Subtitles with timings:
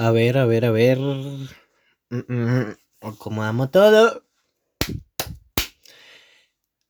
[0.00, 0.96] A ver, a ver, a ver.
[1.00, 1.48] Mm,
[2.28, 4.22] mm, acomodamos todo.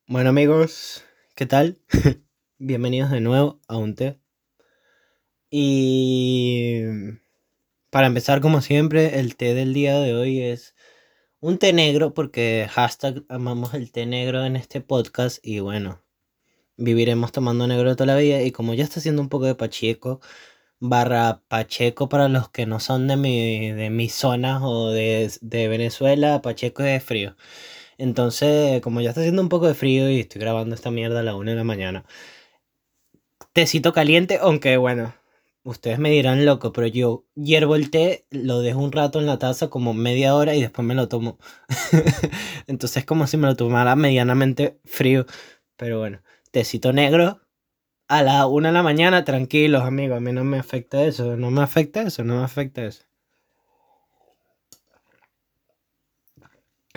[0.07, 1.05] Bueno amigos,
[1.35, 1.79] ¿qué tal?
[2.59, 4.21] Bienvenidos de nuevo a un té.
[5.51, 6.83] Y
[7.89, 10.75] para empezar, como siempre, el té del día de hoy es
[11.41, 16.03] un té negro porque hashtag amamos el té negro en este podcast y bueno,
[16.77, 20.21] viviremos tomando negro toda la vida y como ya está haciendo un poco de pacheco,
[20.81, 23.91] barra Pacheco para los que no son de mi, de
[24.63, 27.37] o de, Venezuela, Pacheco es frío.
[27.99, 31.23] Entonces, como ya está haciendo un poco de frío y estoy grabando esta mierda a
[31.23, 32.05] la una de la mañana,
[33.53, 35.15] tecito caliente, aunque bueno,
[35.65, 39.39] ustedes me dirán loco, pero yo hiervo el té, lo dejo un rato en la
[39.39, 41.39] taza como media hora y después me lo tomo.
[42.67, 45.27] Entonces es como si me lo tomara medianamente frío.
[45.77, 47.41] Pero bueno, tecito negro,
[48.09, 51.51] a la una de la mañana, tranquilos amigos, a mí no me afecta eso, no
[51.51, 53.05] me afecta eso, no me afecta eso.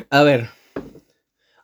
[0.09, 0.50] A ver,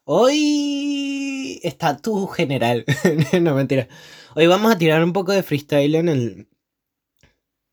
[0.03, 2.85] hoy está tu general,
[3.41, 3.87] no mentira.
[4.35, 6.47] Hoy vamos a tirar un poco de freestyle en el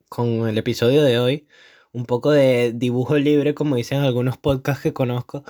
[0.09, 1.49] con el episodio de hoy,
[1.93, 5.45] un poco de dibujo libre como dicen algunos podcasts que conozco,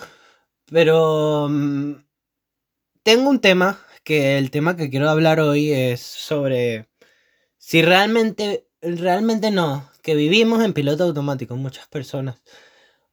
[0.67, 1.97] pero mm,
[3.03, 6.89] tengo un tema que el tema que quiero hablar hoy es sobre
[7.59, 12.43] si realmente, realmente no, que vivimos en piloto automático, muchas personas,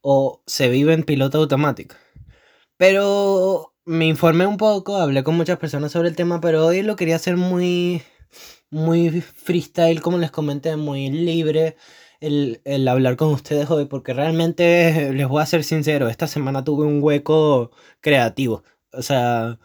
[0.02, 1.95] o se vive en piloto automático.
[2.78, 6.95] Pero me informé un poco, hablé con muchas personas sobre el tema, pero hoy lo
[6.98, 8.03] quería hacer muy,
[8.70, 11.78] muy freestyle, como les comenté, muy libre.
[12.20, 16.64] El, el, hablar con ustedes hoy, porque realmente les voy a ser sincero, esta semana
[16.64, 18.64] tuve un hueco creativo.
[18.94, 19.59] O sea,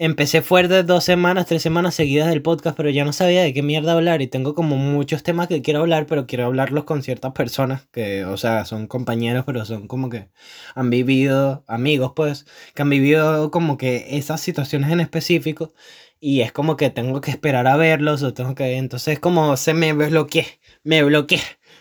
[0.00, 3.62] empecé fuerte dos semanas, tres semanas seguidas del podcast, pero ya no sabía de qué
[3.62, 7.32] mierda hablar y tengo como muchos temas que quiero hablar, pero quiero hablarlos con ciertas
[7.32, 10.30] personas que, o sea, son compañeros, pero son como que
[10.74, 15.74] han vivido, amigos pues, que han vivido como que esas situaciones en específico
[16.18, 19.74] y es como que tengo que esperar a verlos o tengo que, entonces como se
[19.74, 20.46] me bloqueé,
[20.82, 21.40] me bloqueé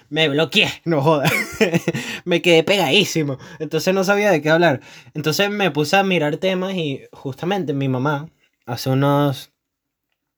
[0.10, 1.32] me bloqueé, no jodas.
[2.26, 3.38] me quedé pegadísimo.
[3.60, 4.82] Entonces no sabía de qué hablar.
[5.14, 8.30] Entonces me puse a mirar temas y justamente mi mamá,
[8.66, 9.52] hace unos...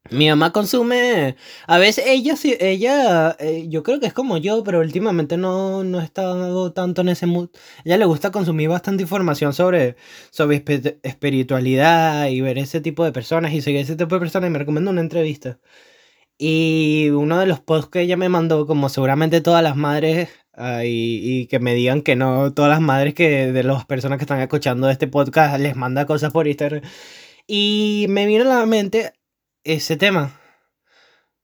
[0.09, 1.35] Mi mamá consume,
[1.67, 6.01] a veces ella, ella, eh, yo creo que es como yo, pero últimamente no, no
[6.01, 7.49] he estado tanto en ese mood.
[7.85, 9.95] Ella le gusta consumir bastante información sobre,
[10.31, 10.63] sobre
[11.03, 14.59] espiritualidad y ver ese tipo de personas y seguir ese tipo de personas y me
[14.59, 15.59] recomiendo una entrevista
[16.43, 20.29] y uno de los posts que ella me mandó, como seguramente todas las madres,
[20.83, 24.41] y, que me digan que no, todas las madres que de las personas que están
[24.41, 26.81] escuchando este podcast les manda cosas por Instagram.
[27.45, 29.13] Y me vino a la mente
[29.63, 30.39] ese tema.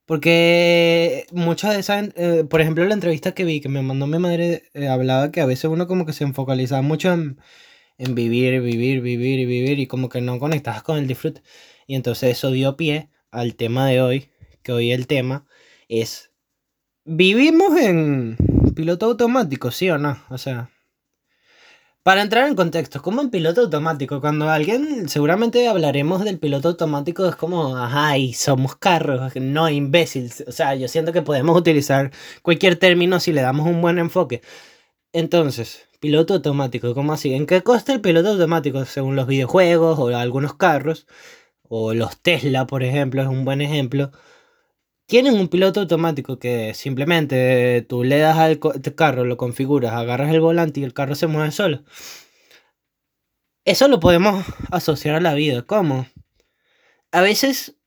[0.06, 4.18] Porque muchas de esas, eh, por ejemplo, la entrevista que vi que me mandó mi
[4.18, 7.40] madre, eh, hablaba que a veces uno como que se enfocalizaba mucho en,
[8.00, 11.44] en vivir, vivir, vivir y vivir y como que no conectabas con el disfrute.
[11.86, 14.32] Y entonces eso dio pie al tema de hoy,
[14.68, 15.46] que hoy el tema
[15.88, 16.30] es,
[17.06, 18.36] ¿vivimos en
[18.76, 20.22] piloto automático, sí o no?
[20.30, 20.70] O sea,
[22.04, 27.26] para entrar en contexto, como en piloto automático, cuando alguien, seguramente hablaremos del piloto automático,
[27.30, 30.44] es como, ajá, y somos carros, no imbéciles.
[30.46, 32.12] O sea, yo siento que podemos utilizar
[32.42, 34.42] cualquier término si le damos un buen enfoque.
[35.14, 37.34] Entonces, piloto automático, ¿cómo así?
[37.34, 38.84] ¿En qué costa el piloto automático?
[38.84, 41.08] Según los videojuegos o algunos carros,
[41.64, 44.12] o los Tesla, por ejemplo, es un buen ejemplo
[45.08, 48.60] tienen un piloto automático que simplemente tú le das al
[48.96, 51.84] carro, lo configuras, agarras el volante y el carro se mueve solo.
[53.66, 55.62] Eso lo podemos asociar a la vida.
[55.64, 56.08] ¿Cómo?
[57.12, 57.78] A veces,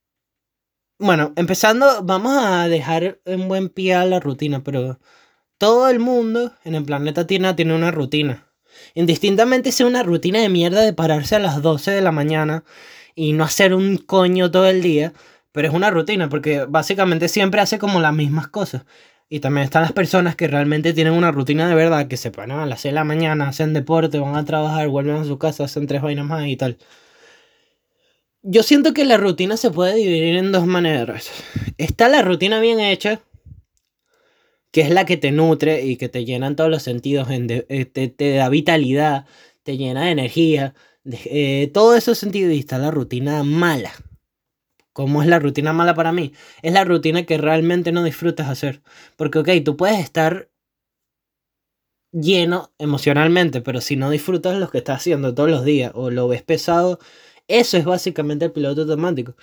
[0.98, 4.98] bueno, empezando, vamos a dejar en buen pie a la rutina, pero
[5.58, 8.50] todo el mundo en el planeta tiene, tiene una rutina.
[8.94, 12.64] Indistintamente sea una rutina de mierda de pararse a las 12 de la mañana
[13.14, 15.12] y no hacer un coño todo el día,
[15.52, 18.84] pero es una rutina porque básicamente siempre hace como las mismas cosas.
[19.28, 22.58] Y también están las personas que realmente tienen una rutina de verdad, que se ponen
[22.58, 25.64] a las 6 de la mañana, hacen deporte, van a trabajar, vuelven a su casa,
[25.64, 26.78] hacen tres vainas más y tal.
[28.42, 31.30] Yo siento que la rutina se puede dividir en dos maneras.
[31.78, 33.20] Está la rutina bien hecha,
[34.72, 37.84] que es la que te nutre y que te llena en todos los sentidos, eh,
[37.84, 39.26] te, da vitalidad,
[39.62, 43.92] te llena de energía, eh, todo eso sentido y está la rutina mala
[45.00, 46.34] ¿Cómo es la rutina mala para mí?
[46.60, 48.82] Es la rutina que realmente no disfrutas hacer.
[49.16, 50.50] Porque, ok, tú puedes estar
[52.12, 56.28] lleno emocionalmente, pero si no disfrutas lo que estás haciendo todos los días o lo
[56.28, 56.98] ves pesado,
[57.48, 59.36] eso es básicamente el piloto automático.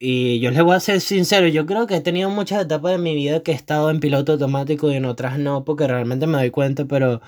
[0.00, 2.98] Y yo les voy a ser sincero, yo creo que he tenido muchas etapas de
[2.98, 6.38] mi vida que he estado en piloto automático y en otras no, porque realmente me
[6.38, 7.20] doy cuenta, pero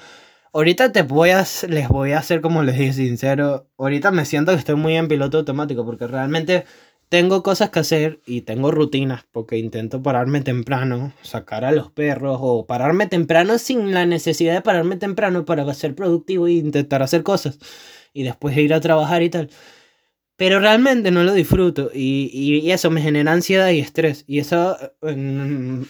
[0.52, 4.52] ahorita te voy a, les voy a hacer como les dije sincero, ahorita me siento
[4.52, 6.64] que estoy muy en piloto automático, porque realmente
[7.12, 12.38] tengo cosas que hacer y tengo rutinas, porque intento pararme temprano, sacar a los perros,
[12.40, 17.22] o pararme temprano sin la necesidad de pararme temprano para ser productivo e intentar hacer
[17.22, 17.58] cosas,
[18.14, 19.50] y después ir a trabajar y tal.
[20.42, 24.24] Pero realmente no lo disfruto y, y, eso me genera ansiedad y estrés.
[24.26, 24.76] Y eso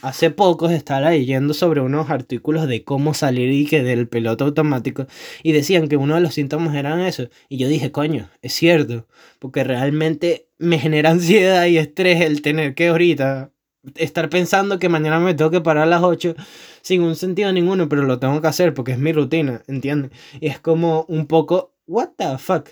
[0.02, 5.06] hace poco estaba leyendo sobre unos artículos de cómo salir y que del piloto automático
[5.42, 7.30] y decían que uno de los síntomas eran eso.
[7.48, 9.06] Y yo dije, coño, es cierto,
[9.38, 13.52] porque realmente me genera ansiedad y estrés el tener que ahorita
[13.94, 16.34] estar pensando que mañana me tengo que parar a las 8
[16.82, 20.10] sin un sentido ninguno, pero lo tengo que hacer porque es mi rutina, ¿entiendes?
[20.42, 22.68] Y es como un poco, what the fuck.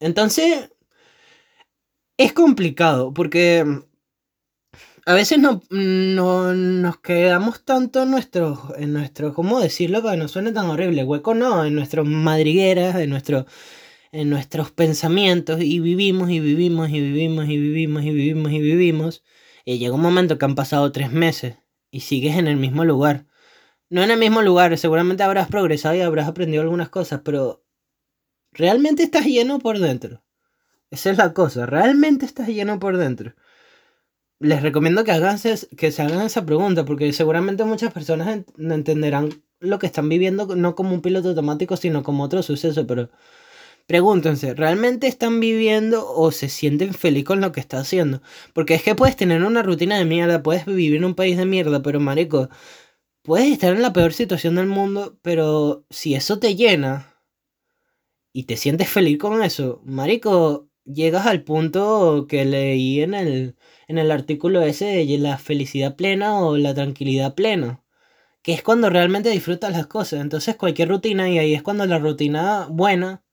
[0.00, 0.72] Entonces,
[2.16, 3.82] es complicado porque mm,
[5.04, 10.28] a veces no, no, nos quedamos tanto en nuestros, en nuestro, ¿cómo decirlo que no
[10.28, 11.04] suene tan horrible?
[11.04, 13.46] Hueco no, en nuestras madrigueras, en, nuestro,
[14.12, 19.24] en nuestros pensamientos y vivimos y vivimos y vivimos y vivimos y vivimos y vivimos.
[19.64, 21.56] Y llega un momento que han pasado tres meses
[21.90, 23.26] y sigues en el mismo lugar.
[23.90, 27.64] No en el mismo lugar, seguramente habrás progresado y habrás aprendido algunas cosas, pero
[28.52, 30.22] realmente estás lleno por dentro.
[30.92, 33.32] Esa es la cosa, realmente estás lleno por dentro.
[34.40, 35.38] Les recomiendo que, hagan,
[35.76, 40.74] que se hagan esa pregunta, porque seguramente muchas personas entenderán lo que están viviendo no
[40.74, 43.08] como un piloto automático, sino como otro suceso, pero
[43.86, 48.22] pregúntense, ¿realmente están viviendo o se sienten feliz con lo que está haciendo?
[48.52, 51.46] Porque es que puedes tener una rutina de mierda, puedes vivir en un país de
[51.46, 52.50] mierda, pero marico,
[53.22, 57.16] puedes estar en la peor situación del mundo, pero si eso te llena
[58.32, 63.56] y te sientes feliz con eso, marico, llegas al punto que leí en el,
[63.88, 67.82] en el artículo ese de la felicidad plena o la tranquilidad plena,
[68.42, 70.20] que es cuando realmente disfrutas las cosas.
[70.22, 73.24] Entonces cualquier rutina y ahí es cuando la rutina buena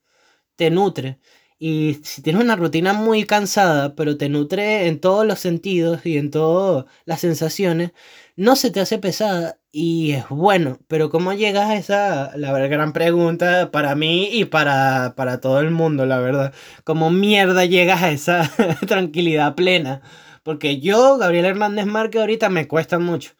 [0.56, 1.20] te nutre.
[1.62, 6.16] Y si tienes una rutina muy cansada, pero te nutre en todos los sentidos y
[6.16, 7.92] en todas las sensaciones,
[8.34, 10.78] no se te hace pesada y es bueno.
[10.88, 15.70] Pero ¿cómo llegas a esa, la gran pregunta para mí y para, para todo el
[15.70, 16.54] mundo, la verdad?
[16.84, 18.50] ¿Cómo mierda llegas a esa
[18.88, 20.00] tranquilidad plena?
[20.42, 23.32] Porque yo, Gabriel Hernández Márquez, ahorita me cuesta mucho.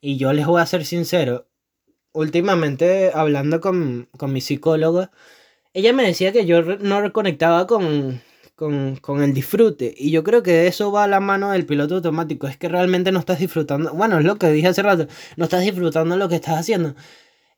[0.00, 1.48] Y yo les voy a ser sincero.
[2.12, 5.10] Últimamente, hablando con, con mi psicóloga,
[5.72, 8.20] ella me decía que yo no reconectaba con,
[8.58, 9.94] con, el disfrute.
[9.96, 12.48] Y yo creo que eso va a la mano del piloto automático.
[12.48, 13.94] Es que realmente no estás disfrutando.
[13.94, 15.06] Bueno, es lo que dije hace rato.
[15.36, 16.96] No estás disfrutando lo que estás haciendo.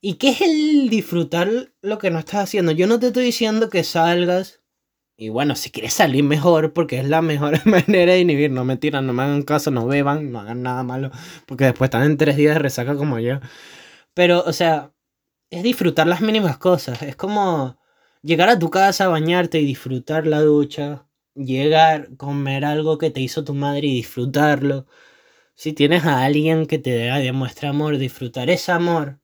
[0.03, 1.49] ¿Y qué es el disfrutar
[1.81, 2.73] lo que no estás haciendo?
[2.73, 4.61] Yo no te estoy diciendo que salgas.
[5.17, 8.51] Y bueno, si quieres salir mejor, porque es la mejor manera de inhibir.
[8.51, 11.11] No me tiran, no me hagan caso, no beban, no hagan nada malo.
[11.47, 13.41] Porque después están en tres días de resaca como yo.
[14.15, 14.93] Pero, o sea,
[15.51, 17.03] es disfrutar las mínimas cosas.
[17.03, 17.80] Es como
[18.23, 23.45] llegar a tu casa, bañarte y disfrutar la ducha, llegar, comer algo que te hizo
[23.45, 24.87] tu madre y disfrutarlo.
[25.55, 29.21] Si tienes a alguien que te demuestra amor, disfrutar ese amor.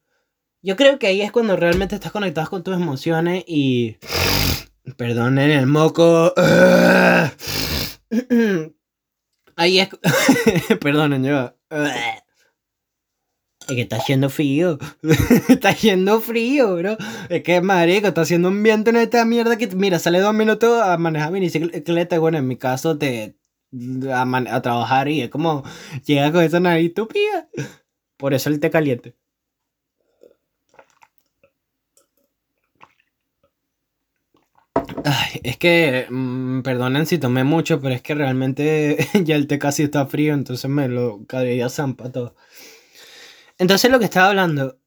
[0.62, 3.98] Yo creo que ahí es cuando realmente estás conectado con tus emociones y...
[4.96, 6.32] Perdonen el moco.
[9.56, 9.88] Ahí es...
[10.80, 11.56] Perdonen yo.
[13.68, 14.78] Es que está haciendo frío.
[15.48, 16.96] está haciendo frío, bro.
[17.28, 20.80] Es que, marico, está haciendo un viento en esta mierda que, mira, sale dos minutos
[20.82, 22.18] a manejar bicicleta.
[22.20, 23.36] Bueno, en mi caso, te,
[24.12, 25.64] a, trabajar y es como,
[26.04, 27.48] llega con esa nariz tupida.
[28.16, 29.16] Por eso el té caliente.
[35.04, 39.58] Ay, es que, mm, perdonen si tomé mucho, pero es que realmente ya el té
[39.58, 42.34] casi está frío, entonces me lo caería zampa todo.
[43.58, 44.78] Entonces lo que estaba hablando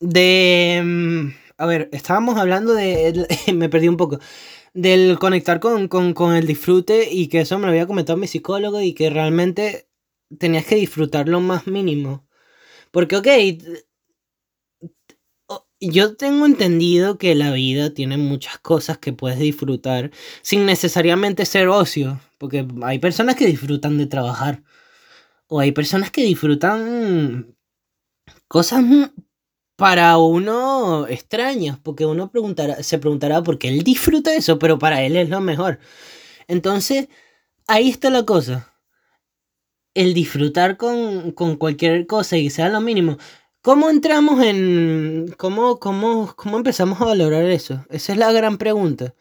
[0.00, 0.80] de...
[0.84, 1.28] Mm,
[1.58, 3.26] a ver, estábamos hablando de...
[3.54, 4.18] me perdí un poco.
[4.74, 8.80] Del conectar con, con, el disfrute y que eso me lo había comentado mi psicólogo
[8.80, 9.88] y que realmente
[10.38, 12.26] tenías que disfrutar lo más mínimo.
[12.90, 13.28] Porque, ok,
[15.80, 20.10] yo tengo entendido que la vida tiene muchas cosas que puedes disfrutar
[20.42, 22.20] sin necesariamente ser ocio.
[22.38, 24.62] Porque hay personas que disfrutan de trabajar.
[25.48, 27.56] O hay personas que disfrutan
[28.48, 28.84] cosas
[29.76, 35.02] para uno extrañas, porque uno preguntará, se preguntará por qué él disfruta eso, pero para
[35.02, 35.78] él es lo mejor.
[36.48, 37.08] Entonces,
[37.68, 38.74] ahí está la cosa.
[39.94, 43.18] El disfrutar con, con cualquier cosa y que sea lo mínimo.
[43.62, 45.34] ¿Cómo entramos en...
[45.38, 47.84] Cómo, cómo, ¿Cómo empezamos a valorar eso?
[47.90, 49.14] Esa es la gran pregunta.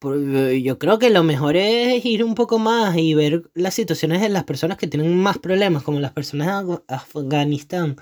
[0.00, 4.28] Yo creo que lo mejor es ir un poco más y ver las situaciones de
[4.28, 7.96] las personas que tienen más problemas, como las personas de Afganistán,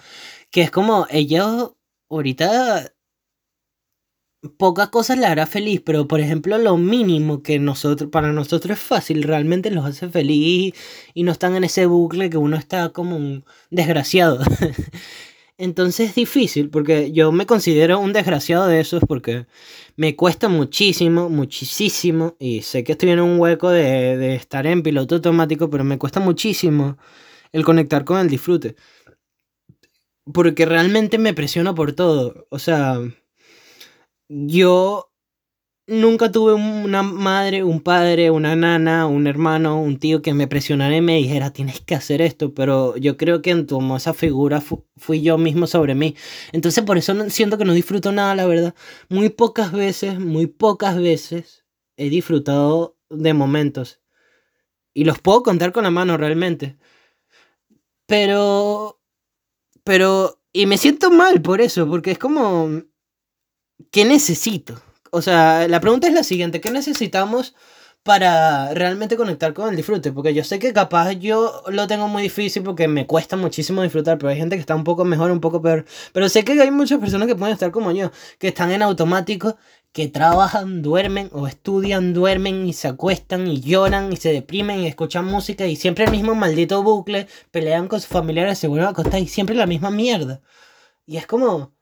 [0.50, 1.72] que es como ellos
[2.10, 2.94] ahorita
[4.58, 8.84] pocas cosas le hará feliz, pero por ejemplo lo mínimo que nosotros, para nosotros es
[8.84, 10.74] fácil, realmente los hace feliz
[11.14, 14.40] y no están en ese bucle que uno está como un desgraciado.
[15.56, 19.46] Entonces es difícil, porque yo me considero un desgraciado de esos, porque
[19.96, 24.82] me cuesta muchísimo, muchísimo, y sé que estoy en un hueco de, de estar en
[24.82, 26.98] piloto automático, pero me cuesta muchísimo
[27.52, 28.74] el conectar con el disfrute.
[30.32, 32.46] Porque realmente me presiono por todo.
[32.50, 32.98] O sea,
[34.28, 35.13] yo
[35.86, 40.96] nunca tuve una madre, un padre, una nana, un hermano, un tío que me presionara
[40.96, 44.62] y me dijera, tienes que hacer esto, pero yo creo que en tu esa figura
[44.96, 46.16] fui yo mismo sobre mí.
[46.52, 48.74] Entonces por eso siento que no disfruto nada, la verdad.
[49.08, 51.64] Muy pocas veces, muy pocas veces
[51.96, 54.00] he disfrutado de momentos.
[54.94, 56.76] Y los puedo contar con la mano realmente.
[58.06, 59.00] Pero...
[59.84, 60.40] Pero...
[60.52, 62.82] Y me siento mal por eso, porque es como...
[63.90, 64.80] ¿Qué necesito?
[65.14, 67.54] O sea, la pregunta es la siguiente, ¿qué necesitamos
[68.02, 70.12] para realmente conectar con el disfrute?
[70.12, 74.18] Porque yo sé que capaz yo lo tengo muy difícil porque me cuesta muchísimo disfrutar,
[74.18, 75.84] pero hay gente que está un poco mejor, un poco peor.
[76.12, 79.56] Pero sé que hay muchas personas que pueden estar como yo, que están en automático,
[79.92, 84.88] que trabajan, duermen o estudian, duermen y se acuestan y lloran y se deprimen y
[84.88, 88.90] escuchan música y siempre el mismo maldito bucle, pelean con sus familiares, se vuelven a
[88.90, 90.40] acostar y siempre la misma mierda.
[91.06, 91.73] Y es como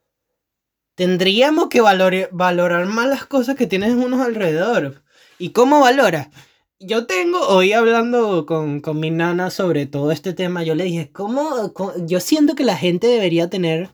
[0.95, 5.03] Tendríamos que valorar más las cosas que tienes unos alrededor.
[5.39, 6.31] ¿Y cómo valora?
[6.79, 11.11] Yo tengo, hoy hablando con, con mi nana sobre todo este tema, yo le dije,
[11.13, 11.73] ¿cómo?
[12.07, 13.91] Yo siento que la gente debería tener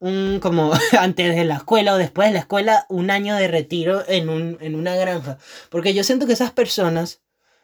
[0.00, 4.02] un, como antes de la escuela o después de la escuela, un año de retiro
[4.08, 5.38] en, un, en una granja.
[5.70, 7.22] Porque yo siento que esas personas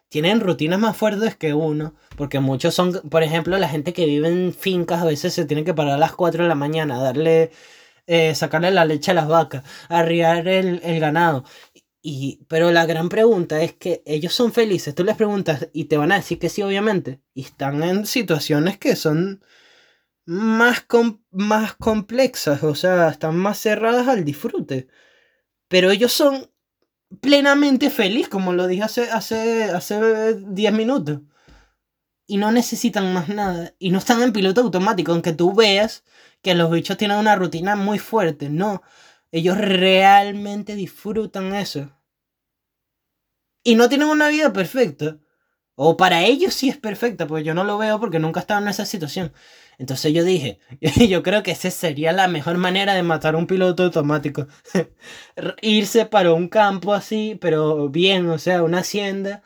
[0.09, 4.29] tienen rutinas más fuertes que uno, porque muchos son, por ejemplo, la gente que vive
[4.29, 7.50] en fincas a veces se tiene que parar a las 4 de la mañana, darle
[8.12, 11.45] eh, sacarle la leche a las vacas, arriar el, ganado.
[12.02, 14.97] Y, pero la gran pregunta es que ellos son felices.
[14.97, 17.21] Tú les preguntas y te van a decir que sí, obviamente.
[17.35, 19.45] Y están en situaciones que son
[20.26, 20.87] más,
[21.31, 24.88] más complexas, o sea, están más cerradas al disfrute.
[25.69, 26.50] Pero ellos son
[27.21, 31.21] plenamente felices, como lo dije hace, hace, hace 10 minutos.
[32.26, 33.75] Y no necesitan más nada.
[33.79, 36.02] Y no están en piloto automático, aunque tú veas
[36.43, 38.49] que los bichos tienen una rutina muy fuerte.
[38.49, 38.83] No,
[39.33, 41.91] ellos realmente disfrutan eso.
[43.63, 45.19] Y no tienen una vida perfecta.
[45.75, 48.61] O para ellos sí es perfecta, porque yo no lo veo porque nunca he estado
[48.61, 49.33] en esa situación.
[49.79, 50.59] Entonces yo dije,
[51.09, 54.47] yo creo que esa sería la mejor manera de matar a un piloto automático.
[55.63, 59.43] Irse para un campo así, pero bien, o sea, una hacienda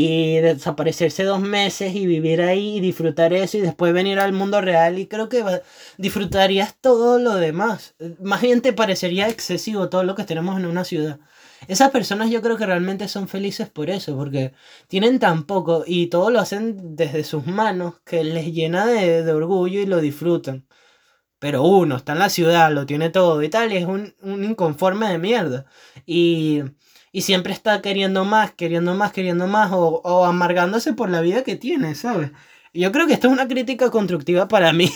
[0.00, 4.60] y desaparecerse dos meses y vivir ahí y disfrutar eso y después venir al mundo
[4.60, 5.44] real y creo que
[5.96, 7.96] disfrutarías todo lo demás.
[8.20, 11.18] Más bien te parecería excesivo todo lo que tenemos en una ciudad.
[11.66, 14.52] Esas personas yo creo que realmente son felices por eso, porque
[14.86, 19.32] tienen tan poco y todo lo hacen desde sus manos que les llena de, de
[19.32, 20.64] orgullo y lo disfrutan.
[21.40, 24.44] Pero uno está en la ciudad, lo tiene todo y tal, y es un, un
[24.44, 25.66] inconforme de mierda.
[26.06, 26.62] Y
[27.18, 31.56] y siempre está queriendo más, queriendo más, queriendo más o, amargándose por la vida que
[31.56, 32.30] tiene, ¿sabes?
[32.72, 34.88] yo creo que esto es una crítica constructiva para mí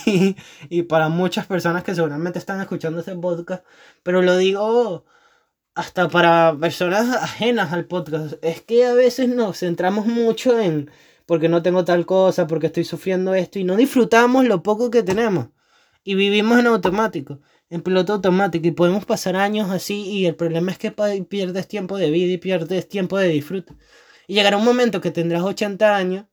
[0.70, 3.64] y para muchas personas que seguramente están escuchando este podcast,
[4.04, 5.04] pero lo digo
[5.74, 8.34] hasta para personas ajenas al podcast.
[8.40, 10.92] Es que a veces nos centramos mucho en
[11.26, 15.02] porque no tengo tal cosa, porque estoy sufriendo esto y no disfrutamos lo poco que
[15.02, 15.48] tenemos
[16.04, 17.40] y vivimos en automático
[17.72, 21.96] en piloto automático y podemos pasar años así y el problema es que pierdes tiempo
[21.96, 23.72] de vida y pierdes tiempo de disfrute.
[24.26, 26.26] Y llegará un momento que tendrás 80 años,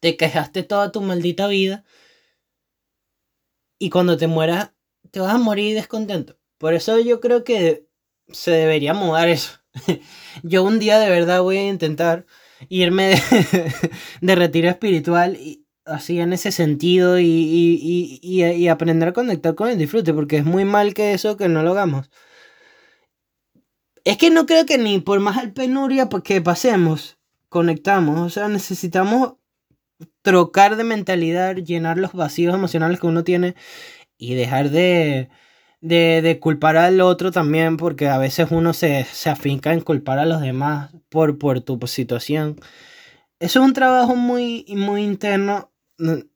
[0.00, 1.84] te quejaste toda tu maldita vida
[3.78, 4.72] y cuando te mueras
[5.10, 6.38] te vas a morir descontento.
[6.56, 7.86] Por eso yo creo que
[8.32, 9.58] se debería mudar eso.
[10.42, 12.24] yo un día de verdad voy a intentar
[12.70, 13.72] irme de,
[14.22, 15.59] de retiro espiritual y,
[15.90, 20.38] así en ese sentido y, y, y, y, aprender a conectar con el disfrute, porque
[20.38, 22.10] es muy mal que eso que no lo hagamos.
[24.04, 27.18] Es que no creo que ni por más al penuria que pasemos,
[27.48, 29.34] conectamos, o sea, necesitamos
[30.22, 33.54] trocar de mentalidad, llenar los vacíos emocionales que uno tiene
[34.18, 35.30] y dejar de,
[35.80, 40.18] de, de culpar al otro también, porque a veces uno se, se afinca en culpar
[40.18, 42.56] a los demás por, por tu situación.
[43.40, 45.72] Eso es un trabajo muy, muy interno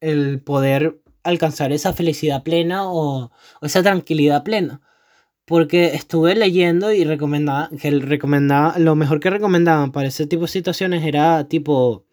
[0.00, 4.80] el poder alcanzar esa felicidad plena o, esa tranquilidad plena.
[5.46, 10.48] Porque estuve leyendo y recomendaba, que recomendaba, lo mejor que recomendaban para ese tipo de
[10.48, 12.06] situaciones era tipo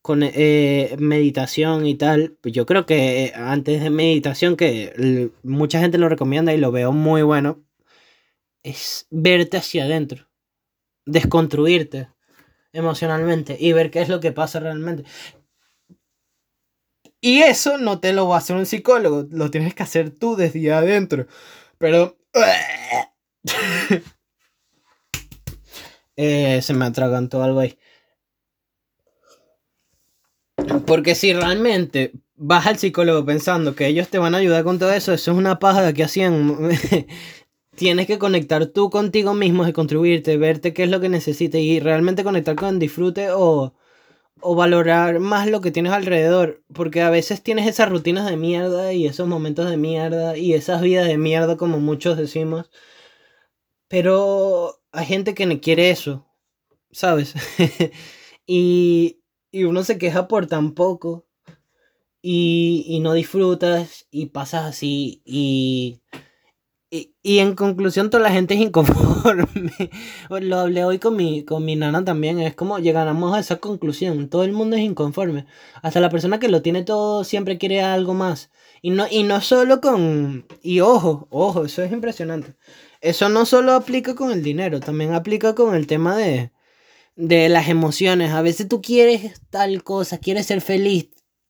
[0.00, 2.38] con eh, meditación y tal.
[2.44, 6.92] Yo creo que eh, antes de meditación, que mucha gente lo recomienda y lo veo
[6.92, 7.62] muy bueno,
[8.62, 10.28] es verte hacia adentro,
[11.06, 12.08] desconstruirte
[12.72, 15.04] emocionalmente y ver qué es lo que pasa realmente.
[17.24, 20.36] Y eso no te lo va a hacer un psicólogo, lo tienes que hacer tú
[20.36, 21.26] desde adentro.
[21.78, 22.18] Pero...
[26.14, 27.78] Eh, se me atragantó algo ahí.
[30.86, 34.92] Porque si realmente vas al psicólogo pensando que ellos te van a ayudar con todo
[34.92, 36.68] eso, eso es una paja de que hacían.
[37.76, 41.80] Tienes que conectar tú contigo mismo, de contribuirte, verte qué es lo que necesitas y
[41.80, 43.74] realmente conectar con disfrute o,
[44.42, 46.62] o valorar más lo que tienes alrededor.
[46.74, 50.82] Porque a veces tienes esas rutinas de mierda y esos momentos de mierda y esas
[50.82, 52.70] vidas de mierda, como muchos decimos.
[53.88, 56.26] Pero hay gente que no quiere eso,
[56.90, 57.34] ¿sabes?
[58.46, 59.20] y,
[59.50, 61.26] y uno se queja por tan poco
[62.22, 66.00] y, y no disfrutas y pasas así y,
[66.92, 69.48] y, en conclusión toda la gente es inconforme.
[70.28, 74.28] Lo hablé hoy con mi, con mi nana también, es como llegamos a esa conclusión,
[74.28, 75.46] todo el mundo es inconforme,
[75.80, 78.50] hasta la persona que lo tiene todo siempre quiere algo más.
[78.82, 80.44] Y no, y no solo con...
[80.62, 82.56] Y ojo, ojo, eso es impresionante.
[83.00, 86.50] Eso no solo aplica con el dinero, también aplica con el tema de,
[87.16, 88.32] de las emociones.
[88.32, 91.08] A veces tú quieres tal cosa, quieres ser feliz,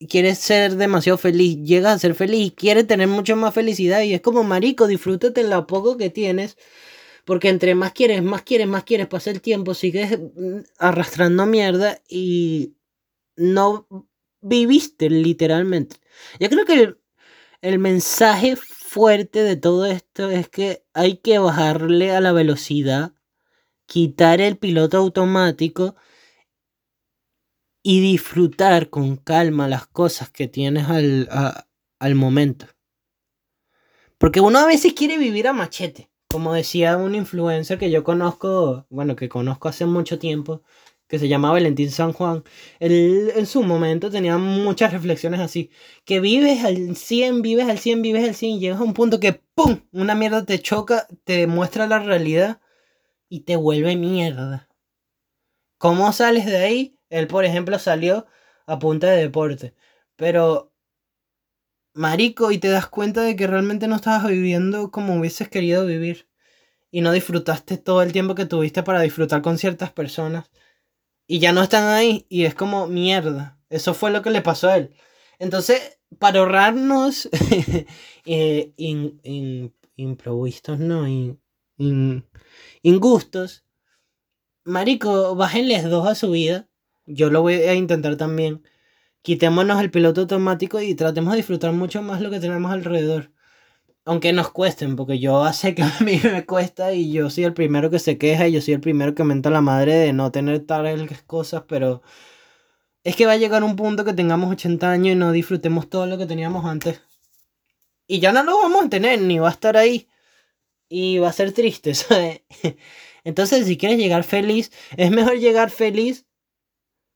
[0.08, 4.20] quieres ser demasiado feliz, llegas a ser feliz, quieres tener mucho más felicidad y es
[4.20, 6.56] como marico, disfrútate lo poco que tienes.
[7.24, 12.00] Porque entre más quieres, más quieres, más quieres, pasa el tiempo, sigues mm, arrastrando mierda
[12.08, 12.74] y
[13.36, 13.86] no
[14.40, 15.96] viviste literalmente.
[16.40, 16.98] Yo creo que el,
[17.62, 23.12] el mensaje fuerte de todo esto es que hay que bajarle a la velocidad
[23.86, 25.96] quitar el piloto automático
[27.82, 31.28] y disfrutar con calma las cosas que tienes al,
[31.98, 32.66] al momento.
[34.18, 38.86] Porque uno a veces quiere vivir a machete, como decía un influencer que yo conozco,
[38.88, 40.62] bueno, que conozco hace mucho tiempo,
[41.12, 42.42] que se llama Valentín San Juan.
[42.78, 45.70] Él en su momento tenía muchas reflexiones así,
[46.04, 49.20] que vives al 100, vives al 100, vives al 100 y llegas a un punto
[49.20, 49.80] que ¡pum!
[49.92, 52.60] Una mierda te choca, te muestra la realidad
[53.28, 54.68] y te vuelve mierda.
[55.76, 56.98] ¿Cómo sales de ahí?
[57.12, 58.26] Él, por ejemplo, salió
[58.66, 59.74] a punta de deporte.
[60.16, 60.72] Pero,
[61.94, 66.28] marico, y te das cuenta de que realmente no estabas viviendo como hubieses querido vivir.
[66.90, 70.50] Y no disfrutaste todo el tiempo que tuviste para disfrutar con ciertas personas.
[71.26, 72.26] Y ya no están ahí.
[72.30, 73.58] Y es como mierda.
[73.68, 74.94] Eso fue lo que le pasó a él.
[75.38, 77.28] Entonces, para ahorrarnos
[78.24, 78.72] eh,
[79.96, 81.06] improvistos, no,
[82.82, 83.64] ingustos.
[84.64, 86.68] Marico, bájenles dos a su vida.
[87.06, 88.62] Yo lo voy a intentar también.
[89.22, 93.32] Quitémonos el piloto automático y tratemos de disfrutar mucho más lo que tenemos alrededor.
[94.04, 97.54] Aunque nos cuesten, porque yo sé que a mí me cuesta y yo soy el
[97.54, 100.32] primero que se queja y yo soy el primero que menta la madre de no
[100.32, 102.02] tener tales cosas, pero
[103.04, 106.06] es que va a llegar un punto que tengamos 80 años y no disfrutemos todo
[106.06, 107.00] lo que teníamos antes.
[108.06, 110.08] Y ya no lo vamos a tener, ni va a estar ahí
[110.88, 112.42] y va a ser triste, ¿sabes?
[113.24, 116.26] Entonces, si quieres llegar feliz, es mejor llegar feliz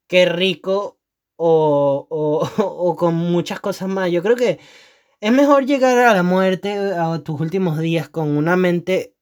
[0.06, 0.98] que rico
[1.36, 4.10] o, o, o, con muchas cosas más.
[4.10, 4.58] Yo creo que
[5.20, 9.14] es mejor llegar a la muerte, a tus últimos días, con una mente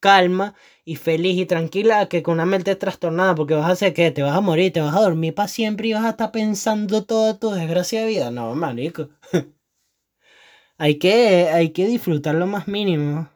[0.00, 4.10] calma y feliz y tranquila que con una mente trastornada, porque vas a hacer que
[4.10, 7.04] te vas a morir, te vas a dormir para siempre y vas a estar pensando
[7.04, 8.30] toda tu desgracia de vida.
[8.30, 9.08] No, marico.
[10.78, 13.28] hay, que, hay que disfrutar lo más mínimo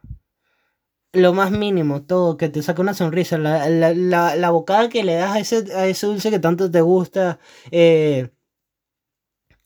[1.13, 5.15] lo más mínimo, todo, que te saque una sonrisa, la, la, la, bocada que le
[5.15, 7.39] das a ese, a ese dulce que tanto te gusta,
[7.71, 8.31] eh,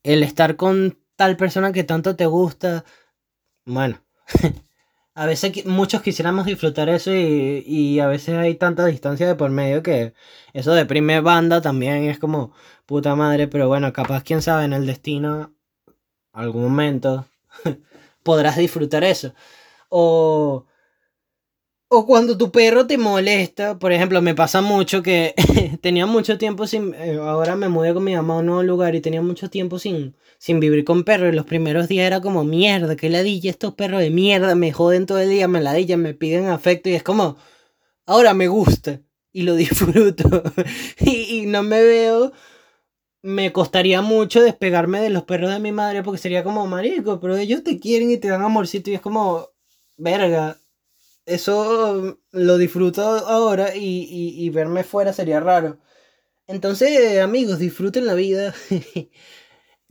[0.03, 2.85] el estar con tal persona que tanto te gusta,
[3.65, 4.03] bueno,
[5.15, 9.51] a veces muchos quisiéramos disfrutar eso y, y, a veces hay tanta distancia de por
[9.51, 10.15] medio que
[10.53, 12.53] eso deprime banda también, es como
[12.87, 15.53] puta madre, pero bueno, capaz quién sabe en el destino,
[16.33, 17.27] algún momento,
[18.23, 19.35] podrás disfrutar eso.
[19.89, 20.67] O
[21.89, 25.35] o cuando tu perro te molesta, por ejemplo, me pasa mucho que
[25.83, 28.95] tenía mucho tiempo sin, eh, ahora me mudé con mi mamá a un nuevo lugar
[28.95, 32.45] y tenía mucho tiempo sin, sin vivir con perros y los primeros días era como
[32.45, 36.15] mierda, que ladilla, estos perros de mierda me joden todo el día, me ladillan, me
[36.15, 37.37] piden afecto y es como,
[38.07, 39.01] ahora me gusta
[39.33, 40.43] y lo disfruto
[41.01, 42.33] y, y no me veo,
[43.23, 47.37] me costaría mucho despegarme de los perros de mi madre porque sería como marico, pero
[47.37, 49.51] ellos te quieren y te dan amorcito y es como,
[49.97, 50.59] verga
[51.27, 55.81] eso lo disfruto ahora y, verme fuera sería raro.
[56.47, 58.55] Entonces, amigos, disfruten la vida.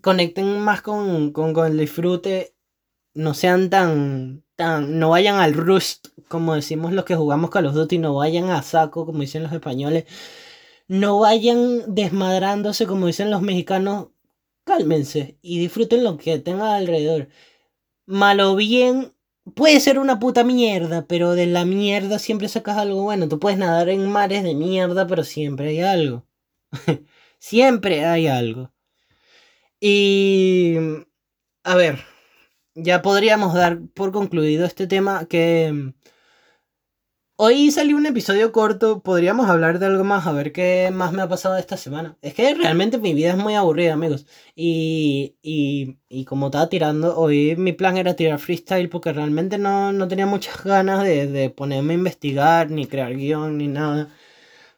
[0.02, 2.56] Conecten más con, con, el disfrute.
[3.14, 5.00] No sean tan, tan.
[5.00, 7.98] No vayan al rust, como decimos los que jugamos Call of Duty.
[8.00, 10.06] No vayan a saco, como dicen los españoles.
[10.88, 14.10] No vayan desmadrándose, como dicen los mexicanos.
[14.66, 17.30] Cálmense y disfruten lo que tengan alrededor.
[18.08, 19.15] Malo bien,
[19.54, 23.28] puede ser una puta mierda, pero de la mierda siempre sacas algo bueno.
[23.30, 26.26] Tú puedes nadar en mares de mierda, pero siempre hay algo.
[27.40, 28.72] siempre hay algo.
[29.80, 30.76] Y...
[31.64, 32.00] A ver,
[32.76, 35.94] ya podríamos dar por concluido este tema que
[37.38, 41.22] Hoy salió un episodio corto, podríamos hablar de algo más, a ver qué más me
[41.22, 42.18] ha pasado esta semana.
[42.22, 44.26] Es que realmente mi vida es muy aburrida, amigos.
[44.56, 49.92] Y, y, y como estaba tirando, hoy mi plan era tirar freestyle porque realmente no,
[49.92, 54.08] no tenía muchas ganas de, de, ponerme a investigar, ni crear guion, ni nada.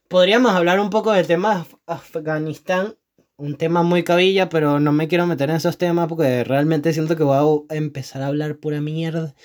[0.08, 2.96] Podríamos hablar un poco del tema Afganistán,
[3.38, 7.16] un tema muy cabilla, pero no me quiero meter en esos temas porque realmente siento
[7.16, 9.36] que voy a empezar a hablar pura mierda.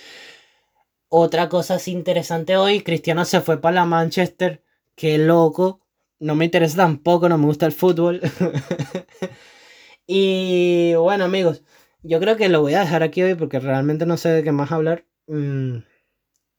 [1.15, 5.83] Otra cosa es interesante hoy, Cristiano se fue para la Manchester, qué loco,
[6.19, 8.23] no me interesa tampoco, no me gusta el fútbol.
[10.07, 11.65] y bueno amigos,
[12.03, 14.53] yo creo que lo voy a dejar aquí hoy porque realmente no sé de qué
[14.53, 15.05] más hablar.
[15.27, 15.81] Mm,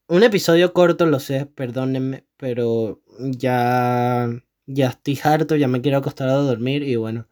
[0.09, 4.29] un episodio corto, lo sé, perdónenme, pero ya,
[4.67, 7.27] ya estoy harto, ya me quiero acostar a dormir y bueno.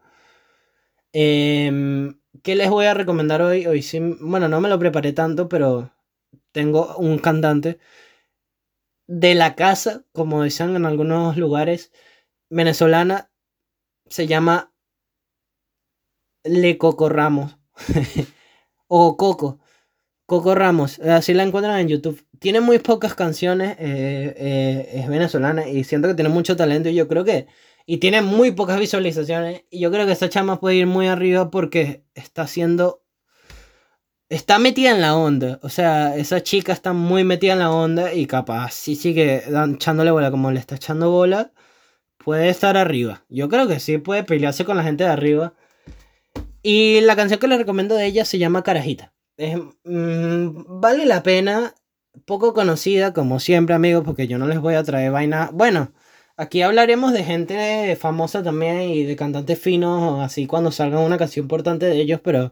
[1.13, 3.67] Em, ¿Qué les voy a recomendar hoy?
[3.67, 5.91] Hoy sí, bueno, no me lo preparé tanto, pero
[6.51, 7.79] tengo un cantante
[9.07, 11.91] de la casa, como dicen en algunos lugares,
[12.49, 13.31] venezolana,
[14.07, 14.73] se llama
[16.43, 17.57] Le Coco Ramos.
[18.87, 19.59] o Coco.
[20.25, 22.25] Coco Ramos, así la encuentran en YouTube.
[22.39, 26.95] Tiene muy pocas canciones, eh, eh, es venezolana y siento que tiene mucho talento y
[26.95, 27.47] yo creo que...
[27.85, 31.51] Y tiene muy pocas visualizaciones y yo creo que esta chama puede ir muy arriba
[31.51, 33.03] porque está haciendo
[34.31, 35.59] está metida en la onda.
[35.61, 40.11] O sea, esa chica está muy metida en la onda y capaz si sigue echándole
[40.11, 41.51] bola como le está echando bola,
[42.17, 43.25] puede estar arriba.
[43.29, 45.53] Yo creo que sí puede pelearse con la gente de arriba.
[46.63, 49.13] Y la canción que les recomiendo de ella se llama Carajita.
[49.83, 51.73] Mm, vale la pena,
[52.25, 55.49] poco conocida como siempre amigos, porque yo no les voy a traer vaina.
[55.51, 55.91] Bueno,
[56.37, 61.45] aquí hablaremos de gente famosa también y de cantantes finos, así cuando salga una canción
[61.45, 62.51] importante de ellos, pero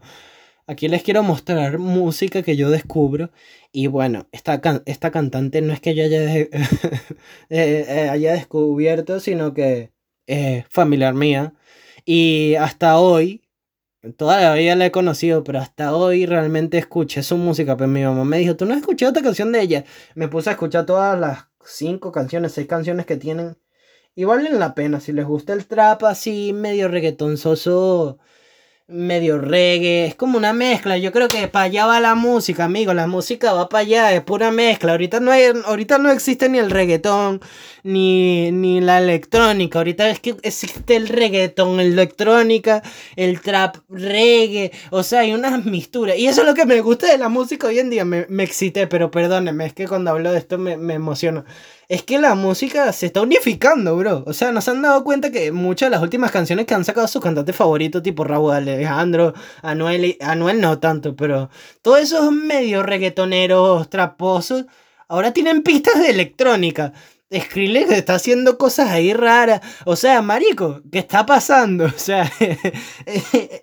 [0.70, 3.32] Aquí les quiero mostrar música que yo descubro.
[3.72, 6.48] Y bueno, esta, esta cantante no es que yo haya, eh,
[7.50, 9.90] eh, haya descubierto, sino que
[10.26, 11.54] es familiar mía.
[12.04, 13.42] Y hasta hoy,
[14.16, 17.76] todavía la he conocido, pero hasta hoy realmente escuché su música.
[17.76, 19.84] Pero mi mamá me dijo, ¿tú no has escuchado esta canción de ella?
[20.14, 23.58] Me puse a escuchar todas las cinco canciones, seis canciones que tienen.
[24.14, 25.00] Y valen la pena.
[25.00, 28.20] Si les gusta el trap así, medio reggaetonzoso
[28.90, 30.98] medio reggae, es como una mezcla.
[30.98, 32.92] Yo creo que para allá va la música, amigo.
[32.92, 34.92] La música va para allá, es pura mezcla.
[34.92, 37.40] Ahorita no hay, ahorita no existe ni el reggaetón,
[37.82, 39.78] ni, ni la electrónica.
[39.78, 42.82] Ahorita es que existe el reggaetón, la electrónica,
[43.16, 44.72] el trap reggae.
[44.90, 46.18] O sea, hay unas misturas.
[46.18, 48.04] Y eso es lo que me gusta de la música hoy en día.
[48.04, 51.44] Me, me excité, pero perdónenme, es que cuando hablo de esto me, me emociono
[51.90, 54.22] es que la música se está unificando, bro.
[54.24, 57.08] O sea, nos han dado cuenta que muchas de las últimas canciones que han sacado
[57.08, 61.50] sus cantantes favoritos, tipo Raúl Alejandro, Anuel, Anuel no tanto, pero
[61.82, 64.66] todos esos medio reggaetoneros, traposos,
[65.08, 66.92] ahora tienen pistas de electrónica.
[67.32, 69.60] Skrillex está haciendo cosas ahí raras.
[69.84, 71.86] O sea, marico, ¿qué está pasando?
[72.00, 72.30] O sea,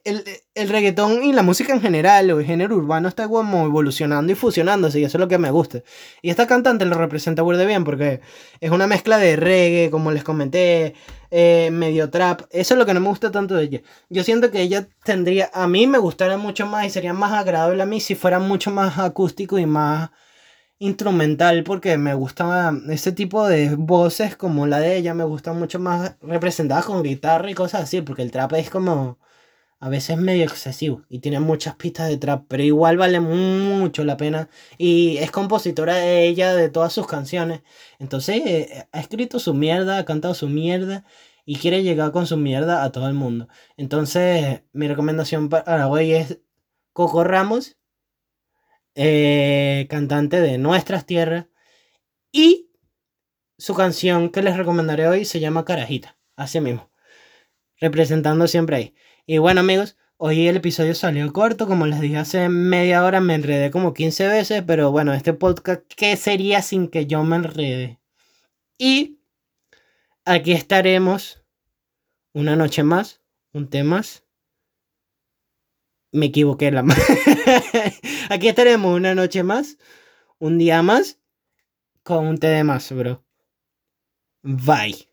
[0.04, 4.32] el, el, reggaetón y la música en general, o el género urbano, está como evolucionando
[4.32, 5.82] y fusionándose, y eso es lo que me gusta.
[6.22, 8.22] Y esta cantante lo representa muy bien, porque
[8.62, 10.94] es una mezcla de reggae, como les comenté,
[11.32, 12.44] eh, medio trap.
[12.52, 13.82] Eso es lo que no me gusta tanto de ella.
[14.10, 17.84] Yo siento que ella tendría, a mí me gustaría mucho más y sería más agradable
[17.84, 20.12] a mí si fuera mucho más acústico y más
[20.80, 25.80] instrumental porque me gusta ese tipo de voces como la de ella, me gusta mucho
[25.80, 29.20] más representadas con guitarra y cosas así, porque el trap es como
[29.80, 34.18] a veces medio excesivo y tiene muchas pistas de trap, pero igual vale mucho la
[34.18, 37.62] pena y es compositora de ella de todas sus canciones,
[38.00, 41.06] entonces eh, ha escrito su mierda, ha cantado su mierda
[41.46, 43.48] y quiere llegar con su mierda a todo el mundo.
[43.78, 46.40] Entonces mi recomendación para hoy es
[46.94, 47.77] Coco Ramos
[48.98, 51.46] eh, cantante de nuestras tierras.
[52.32, 52.72] Y
[53.58, 56.92] su canción que les recomendaré hoy se llama Carajita, así mismo,
[57.80, 58.96] representando siempre ahí.
[59.26, 63.36] Y bueno amigos, Hoy el episodio salió corto, como les dije hace media hora, me
[63.36, 68.00] enredé como 15 veces, pero bueno, este podcast, ¿qué sería sin que yo me enrede?
[68.80, 69.20] Y
[70.26, 71.46] aquí estaremos
[72.34, 73.22] una noche más,
[73.54, 74.27] un tema más.
[76.12, 76.84] Me equivoqué la
[78.30, 79.78] Aquí estaremos una noche más,
[80.40, 81.20] un día más,
[82.04, 83.24] con un té de más, bro.
[84.44, 85.07] Bye.